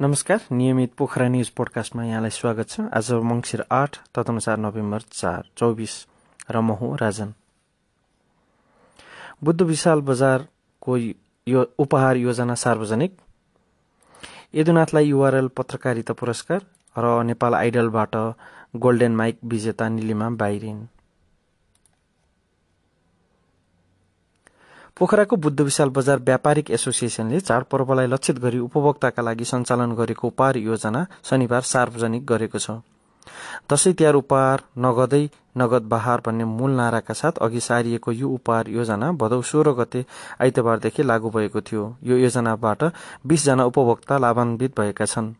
नमस्कार 0.00 0.40
नियमित 0.50 0.92
पोखरा 0.98 1.26
न्युज 1.28 1.48
पोडकास्टमा 1.52 2.04
यहाँलाई 2.04 2.30
स्वागत 2.30 2.68
छ। 2.68 2.80
आज 2.96 3.10
मङ्सिर 3.22 3.62
आठ 3.70 3.96
तदनुसार 4.16 4.56
नोभेम्बर 4.58 5.00
चार 5.12 5.42
चौबिस 5.56 5.94
र 6.50 6.60
म 6.60 6.72
हुँ 6.80 6.96
राजन। 6.98 7.32
बुद्ध 9.44 9.62
विशाल 9.62 10.00
बजारको 10.00 10.96
यो 11.46 11.64
उपहार 11.78 12.16
योजना 12.16 12.54
सार्वजनिक। 12.54 13.12
यदुनाथलाई 14.54 15.06
युआरएल 15.06 15.48
पत्रकारिता 15.56 16.12
पुरस्कार 16.16 16.60
र 16.96 17.22
नेपाल 17.28 17.54
आइडलबाट 17.54 18.16
गोल्डेन 18.76 19.16
माइक 19.16 19.38
विजेता 19.44 19.88
निलिमा 19.88 20.30
बाहिरिन् 20.40 20.82
पोखराको 24.96 25.36
बुद्ध 25.36 25.60
विशाल 25.60 25.88
बजार 25.90 26.18
व्यापारिक 26.20 26.70
एसोसिएसनले 26.70 27.38
चाडपर्वलाई 27.40 28.06
लक्षित 28.06 28.38
गरी 28.38 28.58
उपभोक्ताका 28.60 29.22
लागि 29.22 29.44
सञ्चालन 29.44 29.92
गरेको 29.96 30.28
उपहार 30.28 30.56
योजना 30.58 31.06
शनिबार 31.24 31.62
सार्वजनिक 31.64 32.26
गरेको 32.26 32.58
छ। 32.58 32.76
दशैं 33.70 33.92
तिहार 33.94 34.14
उपहार 34.14 34.62
नगदै 34.78 35.22
नगद 35.56 35.82
बहार 35.88 36.22
भन्ने 36.26 36.44
मूल 36.44 36.70
नाराका 36.76 37.14
साथ 37.14 37.40
अघि 37.40 37.60
सारिएको 37.60 38.12
यो 38.12 38.28
उपहार 38.30 38.68
योजना 38.68 39.10
भदौ 39.16 39.40
सोह्र 39.42 39.72
गते 39.80 40.04
आइतबारदेखि 40.40 41.02
लागू 41.02 41.30
भएको 41.30 41.60
थियो। 41.62 41.82
यो 42.04 42.16
योजनाबाट 42.18 42.84
बीसजना 43.26 43.64
उपभोक्ता 43.64 44.18
लाभान्वित 44.18 44.80
भएका 44.80 45.04
छन्। 45.06 45.34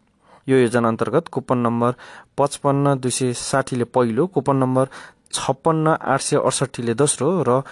यो 0.48 0.56
योजना 0.58 0.88
अन्तर्गत 0.88 1.28
कुपन 1.28 1.58
नम्बर 1.58 1.94
पचपन्न 2.38 2.98
दुई 2.98 3.10
सय 3.12 3.32
साठीले 3.38 3.84
पहिलो 3.94 4.26
कुपन 4.26 4.56
नम्बर 4.56 4.88
छप्पन्न 5.32 5.96
आठ 6.02 6.20
सय 6.20 6.36
अडसठीले 6.38 6.94
दोस्रो 6.94 7.30
र 7.48 7.62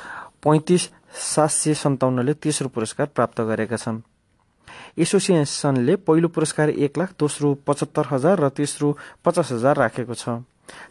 पैंतिस 0.43 0.83
सात 1.15 1.51
सय 1.51 1.75
सन्ताउन्नले 1.75 2.35
तेस्रो 2.35 2.69
पुरस्कार 2.69 3.07
प्राप्त 3.15 3.41
गरेका 3.41 3.77
छन्। 3.77 4.01
एसोसिएसनले 4.99 5.97
पहिलो 6.03 6.29
पुरस्कार 6.29 6.71
एक 6.71 6.99
लाख 6.99 7.11
दोस्रो 7.19 7.55
पचहत्तर 7.67 8.07
हजार 8.11 8.41
र 8.41 8.49
तेस्रो 8.51 8.97
पचास 9.25 9.53
हजार 9.53 9.77
राखेको 9.77 10.15
छ। 10.15 10.41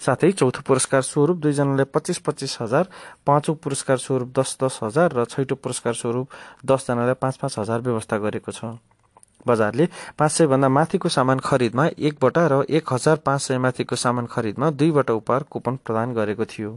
साथै 0.06 0.31
चौथो 0.31 0.61
पुरस्कार 0.67 1.02
स्वरूप 1.02 1.38
दुईजनाले 1.39 1.83
पच्चिस 1.95 2.17
पच्चिस 2.19 2.58
हजार 2.61 2.88
पाँचौं 3.25 3.56
पुरस्कार 3.64 3.97
स्वरूप 3.97 4.30
दस 4.39 4.58
दस 4.61 4.80
हजार 4.83 5.14
र 5.14 5.25
छैटौं 5.25 5.56
पुरस्कार 5.56 5.94
स्वरूप 5.94 6.28
दसजनालाई 6.66 7.13
पाँच 7.16 7.38
पाँच 7.38 7.59
हजार 7.59 7.81
व्यवस्था 7.81 8.17
गरेको 8.17 8.52
छ। 8.52 8.75
बजारले 9.47 9.88
पाँच 10.19 10.31
सय 10.31 10.47
भन्दा 10.47 10.69
माथिको 10.69 11.09
सामान 11.09 11.39
खरिदमा 11.39 11.86
एकवटा 11.97 12.44
र 12.47 12.63
एक 12.69 12.94
हजार 12.94 13.17
पाँच 13.23 13.41
सय 13.41 13.58
माथिको 13.58 13.95
सामान 13.95 14.25
खरिदमा 14.28 14.69
दुईवटा 14.72 15.13
उपहार 15.13 15.44
कुपन 15.50 15.75
प्रदान 15.86 16.13
गरेको 16.13 16.45
थियो। 16.45 16.72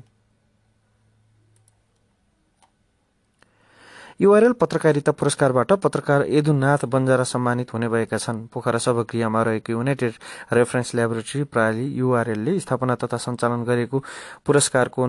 युआरएल 4.20 4.52
पत्रकारिता 4.52 5.12
पुरस्कारबाट 5.12 5.72
पत्रकार 5.82 6.24
यदुनाथ 6.28 6.84
बन्जारा 6.84 7.24
सम्मानित 7.24 7.72
हुने 7.72 7.88
भएका 7.88 8.18
छन्। 8.18 8.46
पोखरा 8.52 8.78
सभागृहमा 8.78 9.42
रहेको 9.42 9.72
युनाइटेड 9.72 10.12
रेफरेन्स 10.52 10.94
ल्याबोरेटरी 10.94 11.42
प्रणाली 11.44 11.86
युआरएलले 11.94 12.58
स्थापना 12.60 12.94
तथा 12.94 13.16
सञ्चालन 13.16 13.64
गरेको 13.64 14.02
पुरस्कारको 14.46 15.06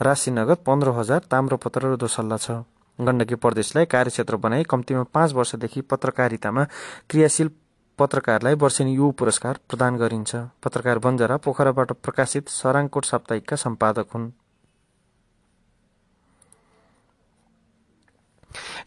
राशि 0.00 0.30
नगद 0.30 0.58
पन्ध्र 0.66 0.88
हजार 0.98 1.20
ताम्रपत्र 1.30 1.92
र 1.92 1.96
दोसल्ला 1.96 2.36
छ। 2.36 2.64
गण्डकी 2.98 3.34
प्रदेशलाई 3.36 3.86
कार्यक्षेत्र 3.86 4.36
बनाई 4.36 4.62
कम्तीमा 4.64 5.02
पाँच 5.14 5.32
वर्षदेखि 5.32 5.80
पत्रकारितामा 5.90 6.64
क्रियाशील 7.10 7.50
पत्रकारलाई 7.98 8.54
वर्षेनी 8.54 8.94
यु 8.94 9.10
पुरस्कार 9.18 9.58
प्रदान 9.68 9.96
गरिन्छ। 9.96 10.34
पत्रकार 10.64 10.98
बन्जारा 10.98 11.36
पोखराबाट 11.36 11.92
प्रकाशित 11.92 12.48
सराङकोट 12.48 13.04
साप्ताहिकका 13.04 13.56
सम्पादक 13.56 14.06
हुन्। 14.14 14.30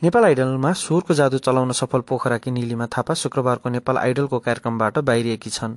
नेपाल 0.02 0.25
आइडलमा 0.25 0.71
स्वरको 0.73 1.13
जादु 1.13 1.38
चलाउन 1.38 1.71
सफल 1.71 2.02
पोखराकी 2.09 2.52
निलिमा 2.52 2.85
थापा 2.88 3.13
शुक्रबारको 3.13 3.69
नेपाल 3.69 3.97
आइडलको 3.97 4.38
कार्यक्रमबाट 4.39 4.97
बाहिरिएकी 4.99 5.49
छन्। 5.49 5.75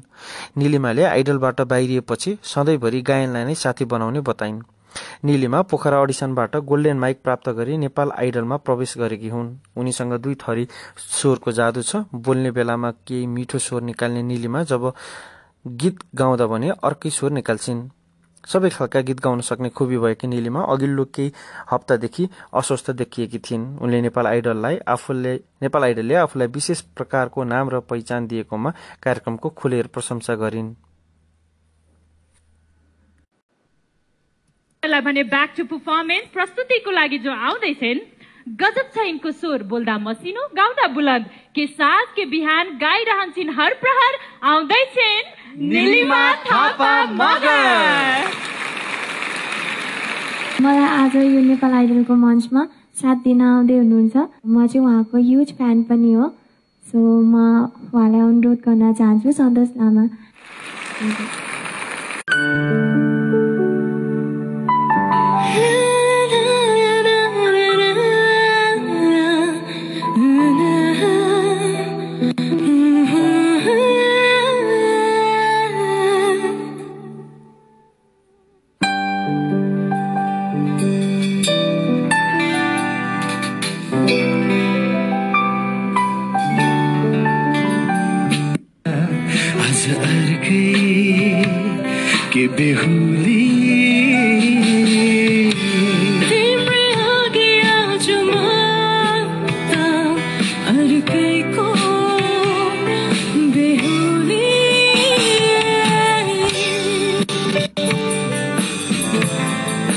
निलिमाले 0.56 1.02
आइडलबाट 1.04 1.60
बाहिरिएपछि 1.62 2.36
सधैँभरि 2.42 3.00
गायनलाई 3.02 3.44
नै 3.44 3.54
साथी 3.54 3.84
बनाउने 3.84 4.20
बताइन्। 4.20 4.62
निलिमा 5.24 5.60
पोखरा 5.62 6.00
अडिसनबाट 6.00 6.56
गोल्डेन 6.64 6.98
माइक 6.98 7.20
प्राप्त 7.22 7.48
गरी 7.50 7.76
नेपाल 7.78 8.10
आइडलमा 8.16 8.56
प्रवेश 8.64 8.94
गरेकी 8.98 9.28
हुन्। 9.28 9.54
उनीसँग 9.76 10.12
दुई 10.16 10.34
थरी 10.40 10.66
स्वरको 10.96 11.52
जादु 11.52 11.82
छ। 11.82 11.96
बोल्ने 12.16 12.50
बेलामा 12.50 12.90
केही 13.04 13.26
मिठो 13.26 13.58
स्वर 13.58 13.82
निकाल्ने 13.82 14.22
निलिमा 14.22 14.62
जब 14.64 14.92
गीत 15.66 15.98
गाउँदा 16.14 16.46
भने 16.46 16.70
अर्कै 16.82 17.10
स्वर 17.10 17.30
निकाल्छिन्। 17.30 17.88
सबै 18.44 18.70
खालका 18.70 19.00
गीत 19.08 19.20
गाउन 19.24 19.40
सक्ने 19.40 19.68
खुबी 19.70 19.98
भएकी 19.98 20.26
निलिमा 20.28 20.60
अघिल्लो 20.72 21.04
केही 21.14 21.32
हप्तादेखि 21.70 22.28
अस्वस्थ 22.54 22.90
देखिएकी 23.00 23.38
थिइन्। 23.40 23.64
उनले 23.80 24.00
नेपाल 24.02 24.26
आइडललाई 24.26 24.76
आफूले 24.94 25.34
नेपाल 25.62 25.82
आइडलले 25.84 26.14
आफूलाई 26.22 26.48
विशेष 26.54 26.80
प्रकारको 26.96 27.44
नाम 27.44 27.68
र 27.70 27.80
पहिचान 27.90 28.26
दिएकोमा 28.26 28.70
कार्यक्रमको 29.02 29.48
खुलेर 29.60 29.86
प्रशंसा 29.94 30.34
गरिन्। 30.44 30.74
भने 35.04 35.22
ब्याक 35.24 35.50
टु 35.56 35.64
पर्फर्मेन्स 35.66 36.26
प्रस्तुतिको 36.32 36.90
लागि 36.90 37.18
जो 37.18 37.32
आउँदैछन् 37.32 38.00
गजब 38.60 38.88
छ 38.94 39.04
यिनको 39.06 39.30
स्वर 39.32 39.62
बोल्दा 39.64 39.96
मसिनो 39.98 40.42
गाउँदा 40.56 40.86
बुलन्द 40.94 41.26
के 41.56 41.66
साथ 41.66 42.06
के 42.16 42.24
बिहान 42.28 42.76
गाइरहन्छन् 42.78 43.54
हर 43.58 43.74
प्रहर 43.80 44.12
आउँदैछन् 44.44 45.32
निलिमा 45.70 46.22
थापा 46.44 46.92
मलाई 50.64 50.84
आज 50.88 51.16
यो 51.16 51.40
नेपाल 51.44 51.72
आइडलको 51.76 52.14
मञ्चमा 52.16 52.62
साथ 53.00 53.16
दिन 53.24 53.40
आउँदै 53.44 53.76
हुनुहुन्छ। 53.78 54.16
म 54.48 54.66
चाहिँ 54.66 54.86
उहाँको 54.86 55.18
युज 55.18 55.52
फ्यान 55.56 55.82
पनि 55.84 56.12
हो। 56.12 56.28
सो 56.86 56.98
म 57.20 57.34
उहाँलाई 57.92 58.20
अनुरोध 58.20 58.58
गर्न 58.64 58.92
चाहन्छु। 58.94 59.32
सन्तोष 59.32 59.68
लामा। 59.76 60.04
के 92.32 92.46
बेहुली 92.56 93.43